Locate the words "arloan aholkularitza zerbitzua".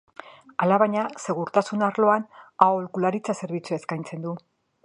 1.89-3.83